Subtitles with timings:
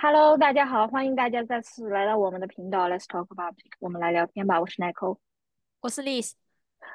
[0.00, 4.60] Hello，大家好，欢迎大家再次来到我们的频道，Let's talk about 我们来聊天吧。
[4.60, 5.18] 我是 Nicole，
[5.80, 6.34] 我是 Liz，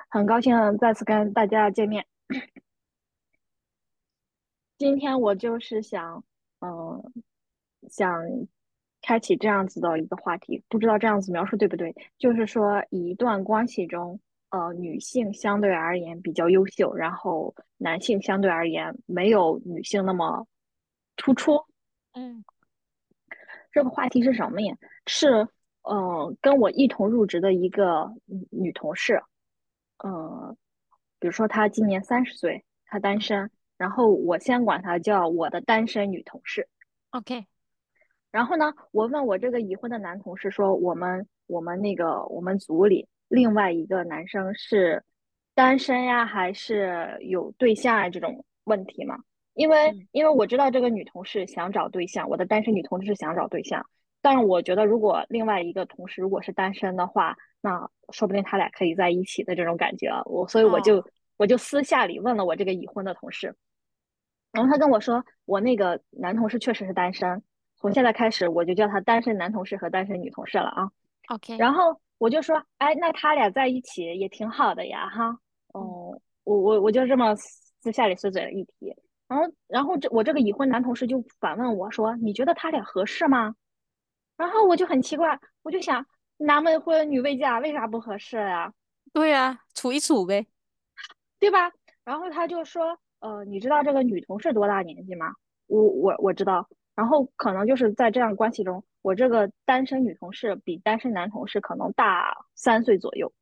[0.07, 2.05] 很高兴再次跟大家见面。
[4.77, 6.23] 今天我就是想，
[6.61, 7.03] 嗯、
[7.89, 8.23] 想
[9.01, 11.93] 开启这样子的一个话题，不知道这样子描述对不对？
[12.17, 14.17] 就是说，一段关系中，
[14.51, 20.47] 呃，女性相对而言比较优秀，然后男性相对而言没有女性那么
[21.17, 21.65] 突出。
[22.13, 22.45] 嗯
[23.73, 24.77] 这个话题是什么呀？
[25.07, 25.47] 是，
[25.81, 29.21] 呃，跟我一同入职的一个女女同事，
[29.97, 30.55] 呃，
[31.19, 36.69] 比如说她今年三十岁，她单身，然后我先管她叫我的单身女同事。
[37.09, 37.47] ，OK，
[38.31, 45.03] 然后呢，我问我这个已婚的男同事说，我们我们那个我们组里另外一个男生是
[45.55, 49.17] 单身呀，还是有对象啊这种问题吗？
[49.53, 50.07] 因为嗯。
[50.11, 53.85] 因为我知道这个女同事想找对象，我的单身女同事是想找对象，
[54.21, 60.81] 但是我觉得如果另外一个同事如果是单身的话，那说不定他俩可以在一起的这种感觉啊，我所以我哦。
[60.81, 61.05] 就
[61.37, 63.55] 我就私下里问了我这个已婚的同事，
[64.51, 67.41] 然后他跟我说，我那个男同事确实是单身，
[67.75, 70.91] 从现在开始我就叫他单身男同事和单身女同事了啊。
[71.29, 75.29] ，OK，然后我就说，哎，那他俩在一起也挺好的呀，哈。
[75.73, 75.81] 嗯。
[75.81, 78.93] 哦，我我我就这么私下里碎嘴了一提，
[79.33, 83.55] 然后然后这我这个已婚男同事就反问我说，你觉得他俩合适吗？
[84.37, 86.05] 然后我就很奇怪，我就想，
[86.37, 88.71] 男未婚女未嫁，为啥不合适呀？
[89.11, 90.45] 对呀，处一处呗。
[91.39, 91.71] 对吧？
[92.03, 95.33] 然后他就说，呃，你知道这个女同事多大年纪吗？
[95.65, 96.69] 我我我知道。
[96.95, 103.33] 然后可能就是在这样关系中，我这个单身女同事比单身男同事可能大三岁左右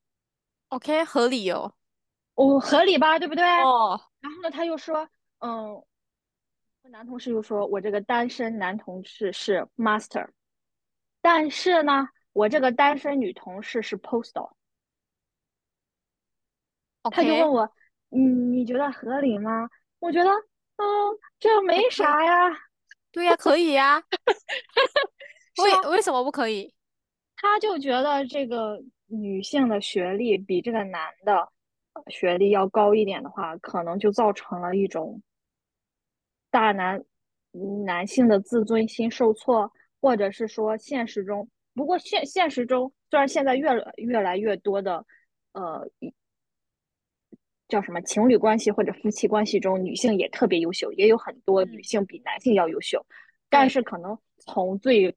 [0.70, 1.74] ，OK，合理哦。
[2.36, 3.20] 我、合理吧？
[3.20, 3.44] 对不对？
[3.62, 5.08] 哦，然后呢，他又说，
[5.42, 5.84] 嗯，
[6.84, 10.28] 男同事又说我这个单身男同事是 master，
[11.22, 14.52] 但是呢，我这个单身女同事是 postal。
[17.12, 17.64] 他就问我，
[18.12, 19.68] 嗯，你觉得合理吗？
[20.00, 20.86] 我觉得，嗯，
[21.40, 21.90] 这没。
[21.90, 22.50] 啥呀。
[23.12, 24.02] 对呀，可以呀。
[25.64, 26.74] 为为什么不可以？
[27.36, 31.36] 他就觉得这个女性的学历比这个男的
[31.94, 35.22] 呃学历要高一点的话，可能就造成了一种
[36.52, 37.04] 大男
[37.54, 45.04] 嗯男性的自尊心受挫，或者是说现实中，不过现现实中虽然现在越来越来越多的
[45.54, 45.90] 呃
[47.68, 53.06] 叫什么情侣关系或者夫妻关系中，女性也特别优秀，也有很多女嗯，性比男性要优秀，
[53.50, 55.16] 但，是可能从最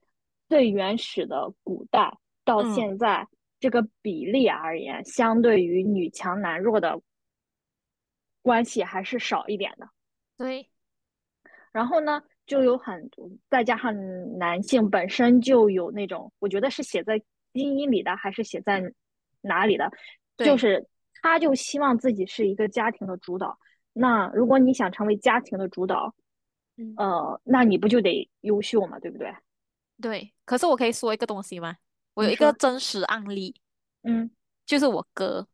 [0.49, 3.27] 最原始的古代到嗯，现在，
[3.59, 7.01] 这个比例而言，相对于女强男弱的
[8.41, 9.89] 关系还是少一点的。
[10.37, 10.69] 对，
[11.75, 13.93] 然后呢，就有很多，再加上
[14.39, 17.19] 男性本身就有那种，我觉得是写在
[17.53, 18.81] 基因里的，还是写在
[19.41, 19.91] 哪里的，
[20.39, 20.87] 就，是
[21.21, 23.59] 他就希望自己是一个家庭的主导。
[23.93, 26.15] 那如果你想成为家庭的主导，
[26.77, 29.35] 嗯，呃，那你不就得优秀嘛，对不对？
[30.01, 30.33] 对。
[30.45, 31.77] 可是我可以说一个东西吗？
[32.15, 33.55] 我有一个，真实案例，
[34.05, 34.31] 嗯
[34.65, 35.49] 就是我哥。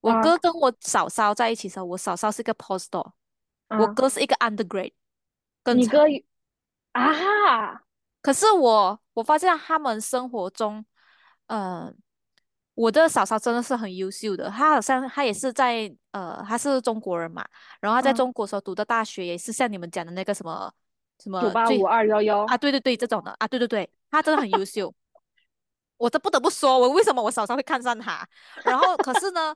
[0.00, 3.12] 我啊哥跟我嫂嫂在一起的时候，我嫂嫂是一个 postdoc，
[3.68, 4.92] 我啊，哥是一个 undergrad，
[5.74, 6.04] 你哥
[6.92, 7.82] 啊，
[8.20, 10.84] 可是我我发现他们生活中，
[11.46, 11.92] 呃，
[12.74, 14.50] 我的嫂嫂真的是很优秀的。
[14.50, 17.46] 她好像她也是在呃，她是中国人嘛，
[17.80, 20.72] 然后她在嗯，中国时候读的大学也是像你们讲的那个什么
[21.22, 24.92] 什九八五二幺幺，啊，对对对，这种的啊，对对对，她真的很优 秀。
[25.96, 28.26] 我都不得不说，我为什么我嫂嫂会看上他。
[28.64, 29.54] 然后可是呢，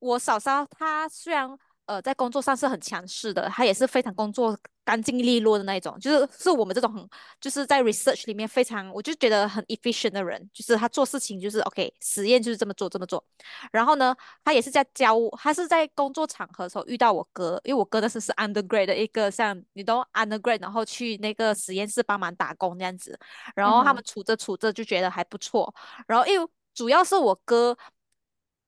[0.00, 1.48] 我嫂嫂她虽然
[1.92, 7.08] 呃在工作上是很强势的，他也是非常工作干净利落的那一种，就是是我们这种很
[7.40, 13.22] 就是在 research 里面非常，我就觉得很 efficient 的人，就是他做事情就是 OK，实验就是这么做这么做。
[13.70, 23.18] 然后呢，他也是在教，他是在工作场合的时候遇到我哥，因为我哥那时是 undergrad 的一个像你懂 undergrad，然后去那个实验室帮忙打工这样子。
[23.54, 25.72] 然后他们处着处着就觉得还不错，
[26.08, 27.76] 然后因为主要是我哥，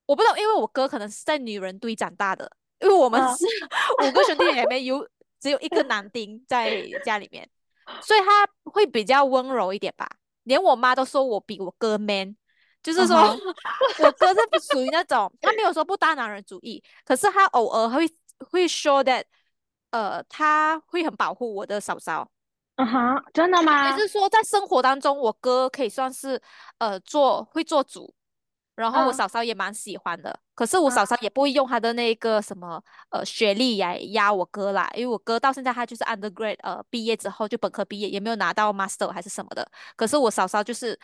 [0.06, 2.50] 我不知道，因为我哥可能是在女人堆长大的，
[2.85, 3.45] 因为我们啊，是
[4.07, 5.09] 五个兄弟姐妹，有
[5.41, 7.49] 只有一个男丁在家里面，
[8.03, 10.07] 所以他会比较温柔一点吧。
[10.45, 12.37] 连我妈都说我比我哥 man，
[12.83, 18.07] 就是说我哥是不属于那种，他没有说不大男人主义，可是他偶尔会
[18.51, 19.25] 会说 that，
[19.91, 22.31] 呃，他会很保护我的嫂嫂。
[22.77, 23.91] 啊哈，真的吗？
[23.91, 26.43] 也就是说，在生活当中，我哥可以算是
[26.79, 28.13] 呃做会做主，
[28.75, 40.99] 然后我啊嫂嫂也蛮喜欢的，可是我嫂嫂啊也不会用她的那个什么呃学历来压我哥啦，因为我哥到现在他就是 undergrad 呃毕业之后就本科毕业，也没有拿到 master 还是什么的，可是我嫂嫂就是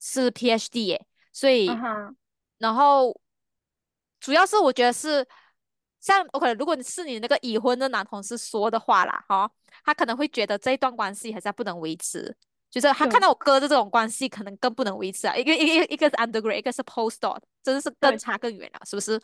[0.00, 2.14] 是 PhD 耶，所以啊，
[2.58, 3.20] 然后
[4.20, 5.26] 主要是我觉得是
[6.00, 9.50] 像 OK，如果你是你那个已婚的男同事说的话啦，哈、
[9.84, 12.34] 他可能会觉得这一段关系还是不能维持。
[12.80, 15.36] 就是他看到我哥的这种关系，可能更不能维持啊。
[15.36, 19.20] 一个一个一个是 undergrad，一个是 postdoc，真的是更，差更远了，是不是？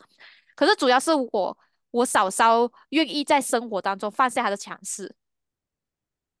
[0.55, 1.57] 可是主要是我
[1.91, 5.13] 我嫂嫂愿意在生活当中放下她的强势，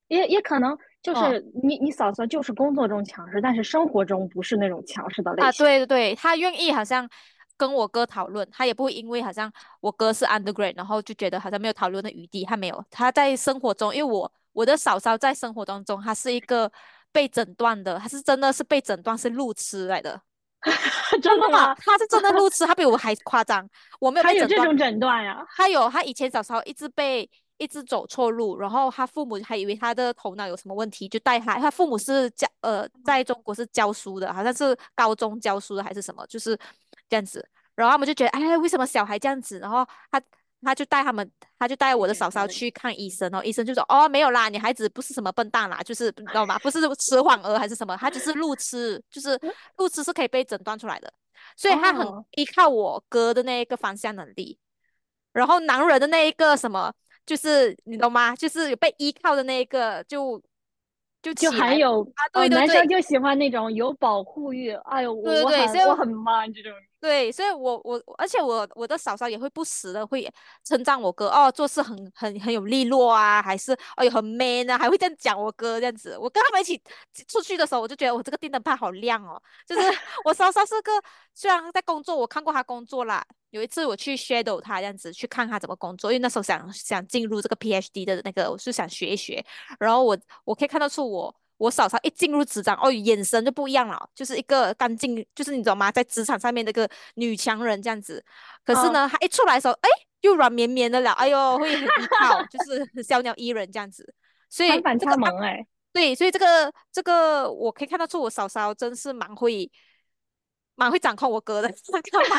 [0.07, 7.09] 也也可能就嗯是你你嫂嫂就是工作中强势，但是生活中不是那种强势的类型啊，对对对，她愿意好像
[7.57, 16.71] 跟我哥讨论，她也不会因为好像我哥是 undergrad，然后就觉得好像没有讨论的余地，她没有，她在生活中，因为我我的嫂嫂在生活当中，她是一个
[17.11, 20.21] 被诊断的，他是真的是被诊断是路痴来的。
[21.21, 21.73] 真的吗？
[21.75, 23.67] 他是真的路痴，他比我还夸张。
[23.99, 25.43] 我没有被诊断，还有这种诊断呀？
[25.55, 27.27] 他有他以前小时候一直被
[27.57, 31.57] 一直走错路，然后他父母还以为他的头脑有什么问题，就带他。
[31.57, 36.55] 他父母是教呃，在中国是教书的，好像是高中教书的还是什么，就是
[37.09, 37.43] 这样子。
[37.73, 39.57] 然后他们就觉得，哎，为什么小孩这样子？
[39.57, 40.21] 然后他
[40.63, 42.29] 他就带他们，他就带我的嫂。
[42.29, 46.57] 嫂去看医生，然后医生就说，哦，没有啦，你孩子不是什么笨蛋啦，就是你知道吗？
[46.59, 49.37] 不是迟缓儿还是什么，他只是路痴，就是
[49.77, 51.11] 路痴是可以被诊断出来的。
[51.57, 54.57] 所以他很哦，依靠我哥的那一个方向能力，
[55.33, 56.93] 然后男人的那一个什么，
[57.25, 58.33] 就是你懂吗？
[58.35, 60.41] 就是有被依靠的那一个就
[61.21, 64.69] 就就起来了还有啊，呃，对对对男生就喜欢那种有保护欲。
[64.85, 66.71] 哎呦，我对对对，所以我很 man 这种。
[67.01, 70.31] 对，所以我我而且我我的嫂嫂也会不时的会
[70.63, 76.15] 称赞我哥哦，做事很很很有利落啊，还是哎呦很 man 啊，还会这样讲我哥这样子。
[76.15, 76.79] 我跟他们一起
[77.27, 79.41] 出去的时候，我就觉得我这个电灯泡好亮哦。
[79.65, 79.81] 就是
[80.23, 80.91] 我嫂嫂是个
[81.33, 83.25] 虽然在工作，我看过她工作啦。
[83.49, 89.43] 有一次我去 shadow 她这样子去看她怎么工作，因为那时候想想进入这个 PhD 的那个，我是想学一学。
[89.79, 98.23] 然后我我可以看得出我我嫂嫂一进入职场，哦，眼神就不一样了，就是一个干净，就是你知道吗，在职场上面那个女强人这样子。
[98.65, 99.89] 可是啊，呢，她一出来的时候，哎，
[100.21, 104.11] 又软绵绵的了，哎呦，会很依靠， 就是小鸟依人这样子。
[104.49, 104.69] 所以
[104.99, 105.63] 这个萌哎。
[105.93, 109.69] 对，所以这个这个我可以看得出我嫂嫂真是蛮会
[110.73, 111.67] 蛮会掌控我哥的，
[112.11, 112.37] 干嘛？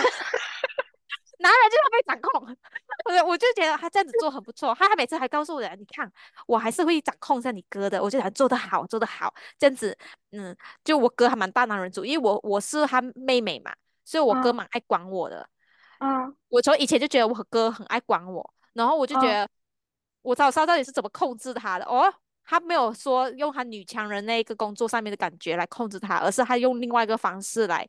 [1.42, 2.56] 男人就是被掌控，
[3.24, 4.74] 我我就觉得他这样子做很不错。
[4.78, 6.10] 他他每次还告诉我你看
[6.46, 9.96] 我还是会掌控一下你哥的，我就想做得好，做得好，这样子，
[10.30, 13.74] 嗯，就我哥还蛮大男人主义，因为我我是他妹妹嘛，
[14.04, 15.48] 所以我哥啊蛮爱管我的。
[15.98, 19.46] 啊我从以前就觉得我哥很爱管我，然后我就觉啊！
[19.46, 19.48] 得
[20.22, 21.84] 我早上到底是怎么控制他的？
[21.84, 22.12] 哦，
[22.44, 27.88] 他没有说用他女强人那一个工作上面的感觉来控制他，而是他用另外一个方式来，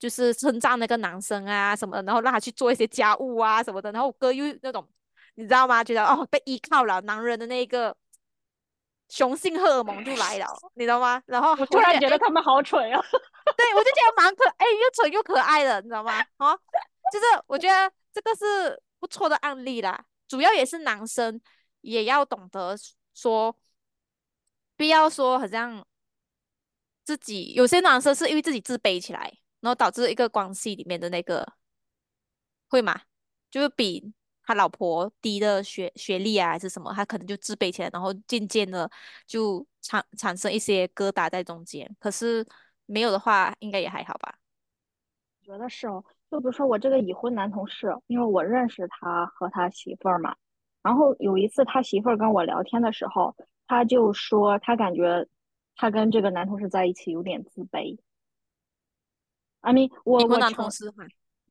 [0.00, 3.92] 就是称赞那个男生啊什么的，然后让他去做一些家务啊什么的。
[3.92, 4.88] 然后我哥又那种
[5.34, 5.84] 你知道吗？
[5.84, 7.94] 觉得哦被依靠了，男人的那个
[9.10, 11.22] 雄性荷尔蒙就来了，你知道吗？
[11.26, 13.00] 然后我突然觉得他们好蠢啊！
[13.56, 16.12] 对，我就觉得蛮可，哎，又蠢又可爱的，你知道吗？
[16.38, 16.58] 哦，
[17.12, 20.04] 就是我觉得这个是不错的案例啦。
[20.28, 21.40] 主要也是男生
[21.80, 22.76] 也要懂得
[23.14, 23.54] 说，
[24.76, 25.84] 不要说好像
[27.04, 31.54] 自己有些男生是因为自己自卑起来，然后导致一个关系里面的那个
[32.68, 33.00] 会吗？
[33.50, 34.12] 就是比
[34.44, 38.90] 他老婆低的学学历啊，还是什么，他可能就自卑起来，然后渐渐的
[39.26, 41.88] 就产产生一些疙瘩在中间。
[41.98, 42.46] 可是
[42.86, 44.38] 没有的话，应该也还好吧。
[45.40, 50.36] 我觉得是哦，就比如说我这个已婚男同事，因为我认识他和他媳妇儿嘛，
[50.82, 53.36] 然后有一次他媳妇儿跟我聊天的时候，
[53.66, 55.26] 他就说他感觉
[55.74, 57.98] 他跟这个男同事在一起有点自卑。
[59.60, 60.92] I mean，我我承事，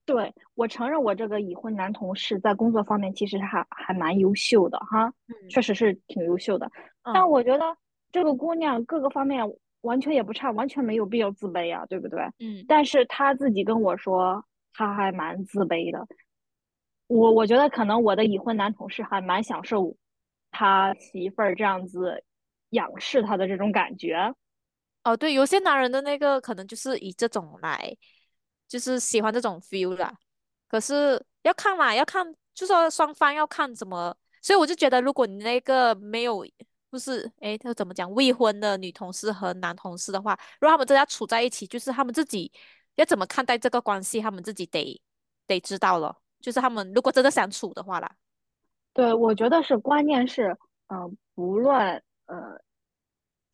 [0.05, 6.69] 对我承认我这个已婚男同事在工作方面其实还还蛮优秀的哈，嗯确实是挺优秀的，
[7.03, 7.77] 但嗯我觉得
[8.11, 9.43] 这个姑娘各个方面
[9.81, 12.19] 完全也不差，完全没有必要自卑啊，对不对？
[12.39, 16.07] 嗯但是她自己跟我说，她还蛮自卑的。
[17.07, 19.95] 我我觉得可能我的已婚男同事还蛮享受
[20.51, 22.23] 他媳妇儿这样子
[22.69, 24.33] 仰视他的这种感觉。
[25.09, 27.95] 哦，对，有些男人的那个可能就是以这种来，
[28.67, 30.13] 就是喜欢这种 feel 啦。
[30.67, 34.15] 可是要看嘛，要看，就说双方要看怎么。
[34.41, 36.45] 所以我就觉得，如果你那个没有，
[36.89, 42.51] 不是，诶，他怎么讲，未婚的女同事和男同事的话，如果他们真的要处在一起，就是他们自己
[42.95, 45.01] 要怎么看待这个关系，他们自己得
[45.45, 46.15] 得知道了。
[46.39, 48.09] 就是他们如果真的想处的话啦，
[48.93, 50.55] 对，我觉得是关键是，
[50.87, 52.57] 嗯、不论呃，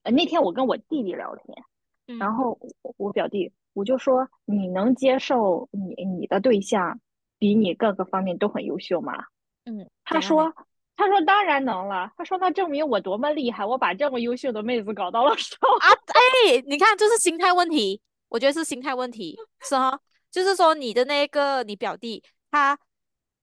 [0.05, 6.99] 呃那天我跟我弟弟聊天，然嗯后我我表弟我就说你能接受你你的对象
[7.37, 9.25] 比你各个方面都很优秀吗？
[9.65, 9.89] 嗯？
[10.03, 10.53] 他说
[10.95, 15.57] 他说当然能了，他说那证明我多么厉害，我把这么优秀的妹子搞到了手。
[15.81, 19.99] 啊，哎，你看，就是心态问题，我觉得是心态问题，是哈，
[20.31, 22.77] 就是说你的那个你表弟，他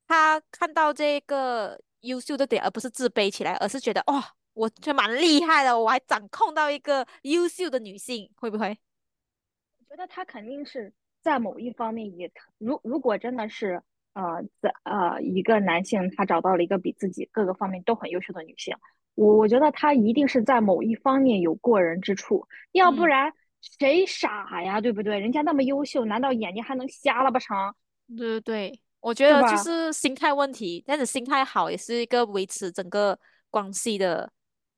[0.07, 8.78] 他看到这个优秀的点，而不是自卑起来，而是觉得哇、我却蛮厉害的，我还掌控到一个优秀的女性，会不会？
[9.88, 10.92] 我觉得他肯定是
[11.23, 13.82] 在某一方面也，如如果真的是
[14.14, 18.75] 呃在呃一个男性他找到了一个比自己各个方面都很优秀的女性，
[19.14, 25.18] 我我觉得他一定是在某一方面有过人之处，要不嗯，然谁傻呀，对不对？
[25.18, 27.56] 人家那么优秀，难道眼睛还能瞎了不成？
[28.09, 29.56] 对对对，我觉得就？
[29.56, 33.18] 是心态问题，但是心态好也是一个维持整个
[33.50, 34.32] 关系的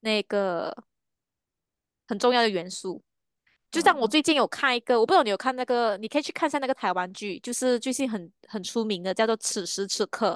[0.05, 0.85] 那个
[2.07, 3.03] 很重要的元素。
[3.71, 10.35] 就像我嗯最近有看一个，我不知道你有看那个，你可以去看一下那个台湾剧，就是最近很很出名的，叫做《此时此刻》，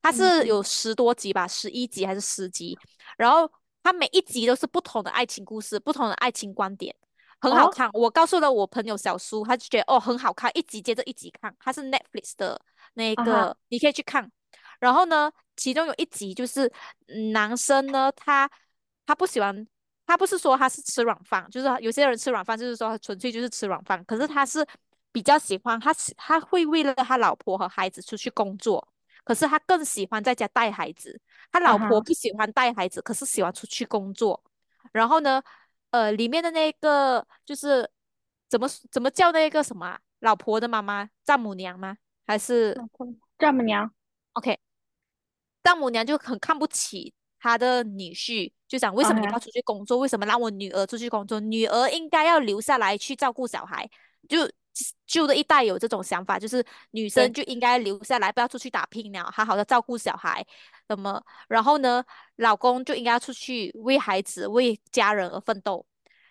[0.00, 2.78] 它嗯是有嗯十多集吧，十一集还是十集，
[3.16, 3.50] 然后
[3.82, 6.94] 它每一集都是不同的爱情故事，不同的爱情观点，
[7.40, 7.90] 很好哦看。
[7.92, 12.60] 我告诉了我朋友小苏，他就觉得哦很好看，一集接着一集看，它是 Netflix 的
[12.94, 14.30] 那个，你可以去看。
[14.78, 16.72] 然后呢，其中有一集就是
[17.08, 18.48] 嗯男生呢，他
[19.06, 19.66] 他不喜欢。
[20.08, 24.04] 他不是说他是吃软饭，就是有些人吃软饭，就是说他纯粹就是吃软饭。
[24.04, 24.64] 可是他是
[25.10, 28.86] 比较喜欢，他喜他会为了他老婆和孩子出去工作，
[29.24, 31.20] 可是他更喜欢在家带孩子。
[31.50, 34.40] 他老婆不喜欢带孩子，可是喜欢出去工作。
[34.92, 35.42] 然后呢，
[35.90, 37.90] 呃，里面的那个就是
[38.48, 41.96] 怎么怎么叫那个什么啊老婆的妈妈丈母娘吗？
[42.28, 42.80] 还是
[43.38, 43.90] 丈母娘
[44.34, 44.56] OK？
[45.64, 49.98] 丈母娘就很看不起他的女婿，就讲为什么你不要出去工作？
[49.98, 51.38] 为什么让我女儿出去工作？
[51.40, 53.88] 女儿应该要留下来去照顾小孩。
[54.28, 54.38] 就
[55.06, 60.44] 旧的一代有这种想法，就是女生就应该留下来，不要出去打拼了，好好的照顾小孩。
[60.88, 62.04] 那么，然后呢，
[62.36, 65.86] 老公就应该要出去为孩子、为家人而奋斗。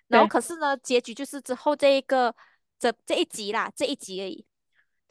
[0.07, 2.35] 然后，可是呢，结局就是之后这一个
[2.77, 4.45] 这这一集啦，这一集而已。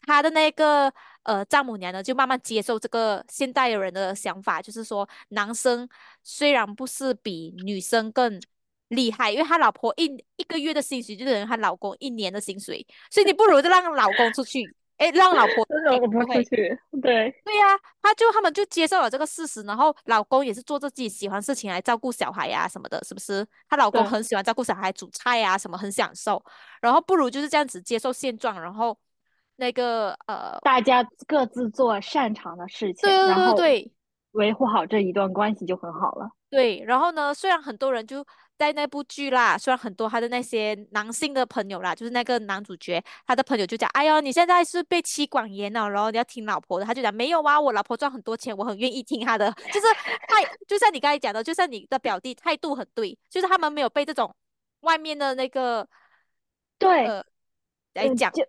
[0.06, 0.92] 他的那个
[1.22, 5.88] 呃丈母娘呢，就慢慢接受这个现代人的想法，就是说男生
[6.22, 8.40] 虽然不是比女生更
[8.88, 10.04] 厉害，因为他老婆一
[10.36, 14.62] 一个月的薪水就等于他老公一年的薪水，所以你不如就让老公出去，
[14.98, 16.44] 哎，让老婆让我不会不会？
[16.44, 23.44] 出去，对对呀、他就他们就接受了这个事实，然后老公也是做着自己喜欢事情来照顾小孩呀、什么的，是不是？
[23.68, 24.04] 她老公。
[24.04, 26.40] 很喜欢照顾小孩，煮菜呀、什么，很享受。
[26.80, 28.96] 然后不如就是这样子接受现状，然后
[29.56, 33.92] 那个呃，大家各自做擅长的事情，对然后对对
[34.32, 36.28] 维护好这一段关系就很好了。
[36.50, 38.24] 对，然后呢，虽然很多人就
[38.56, 49.86] 在那部剧啦，虽然很多他的那些男性的朋友啦，就是那个男主角，他的朋友就讲，哎呦，你现在是被妻管严了，然后你要听老婆的，他就讲没有啊，我老婆赚很多钱，我很愿意听她的， 就是
[50.28, 54.32] 态，就像你刚才讲的，就像你的表弟态度很对，就是他们没有被这种
[54.80, 55.88] 外面的那个
[56.78, 57.24] 对，呃
[57.94, 58.44] 来嗯，讲，就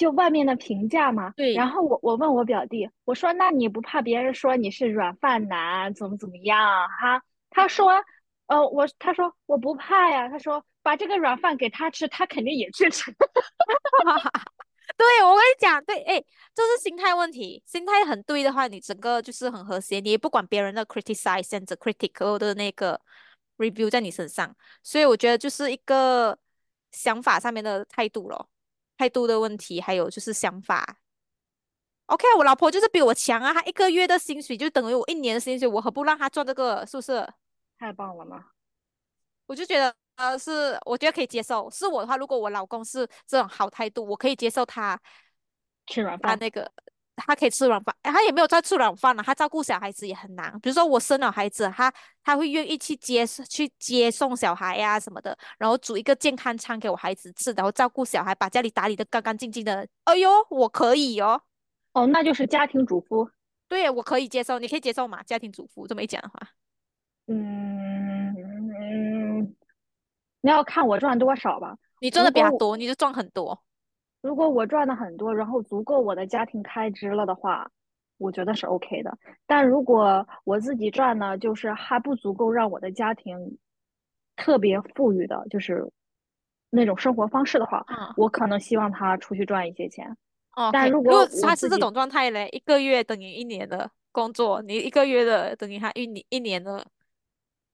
[0.00, 1.34] 就外面的评价嘛。
[1.36, 7.22] 对然，后我我问我表弟，我说那你不怕别人说你是软饭男，怎么怎么样啊哈？
[7.50, 7.92] 他说，
[8.46, 13.12] 呃，我他说我不怕呀，他说把这个软饭给他吃，他肯定也去吃。
[14.96, 17.62] 对，我跟你讲，对，哎，这是心态问题。
[17.66, 22.98] 心态很对的话，你整个就是很和谐，你也不管别人的 criticize 甚至 critical 的那个
[23.58, 24.56] review 在你身上。
[24.82, 26.38] 所以我觉得就是一个
[26.90, 28.48] 想法上面的态度咯，
[29.00, 30.98] 态度的问题，还有就是想法。
[32.04, 36.84] OK，我老婆就是比我强啊，她一个月的薪水就等于我一年的薪水，我何不让她赚这个？
[36.84, 37.26] 是不是？
[37.78, 38.44] 太棒了嘛！
[39.46, 41.70] 我就觉得，呃，是我觉得可以接受。
[41.70, 45.00] 是我的话，如果我老公是这种好态度，我可以接受他，
[45.86, 46.70] 吃软饭，他那个
[47.26, 50.58] 他可以吃软饭，诶他也没有在吃软饭了，他照顾小孩子也很难。
[50.60, 59.86] 比如说我生了孩子，他他会愿意去接去接送小孩呀、什么的，然后煮一个健康餐给我孩子吃，然后照顾小孩，把家里打理的干干净净的。
[60.04, 61.42] 哎呦，我可以哦，
[61.92, 63.30] 哦，那就是家庭主妇。
[63.68, 65.22] 对，我可以接受，你可以接受吗？
[65.22, 66.40] 家庭主妇这么一讲的话，
[67.28, 69.56] 嗯嗯，
[70.40, 71.76] 你要看我赚多少吧。
[72.00, 73.62] 你赚的比他多，你就赚很多。
[74.22, 77.70] 如果我赚的很多，然后足够我的家庭开支了的话，
[78.18, 79.16] 我觉得是 OK 的。
[79.46, 83.58] 但如果我自己赚呢，就是还不足够让我的家庭
[84.36, 85.90] 特别富裕的，就是
[86.68, 90.16] 那种生活方式的话，嗯我可能希望他出去赚一些钱。
[90.72, 96.84] 但，OK，如果他是这种状态嘞，一个月等于一年的工作，你一个月的等于他一年一年的，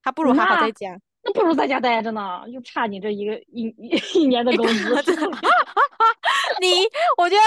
[0.03, 0.97] 他不如好好在家。
[1.25, 4.95] 那不如在家待着呢，就差你这一个一一一年的工资。
[6.61, 6.85] 你，
[7.17, 7.43] 我觉得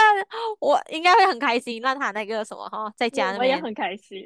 [0.60, 4.24] 我应该会很开心，让他那个什么哈，在家我也很开心。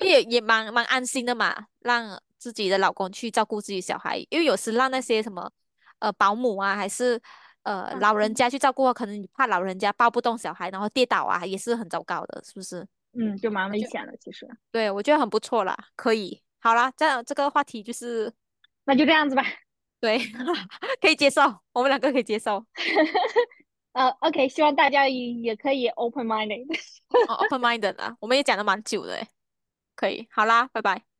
[0.00, 5.50] 也也蛮蛮安心的嘛，让自己的老公去照顾自己小孩，因为有时让那些什么
[5.98, 7.20] 呃保姆啊，还是
[7.62, 12.86] 呃老人家去照顾，可能你怕老人家抱不动小孩，然后跌倒啊，也是很糟糕的，是不是？
[13.16, 14.44] 嗯，就蛮危险的，其实。
[14.72, 16.42] 对，我觉得很不错啦，可以。
[16.58, 18.32] 好啦，这样这个话题就是，
[18.84, 19.44] 那就这样子吧。
[20.00, 20.18] 对，
[21.00, 21.40] 可以接受，
[21.72, 22.66] 我们两个可以接受。
[23.94, 26.66] 呃，OK，希望大家也也可以 open minded。
[27.28, 29.26] open minded 啊，我们也讲的蛮久的，
[29.94, 30.26] 可以。
[30.30, 31.13] 好啦，拜拜。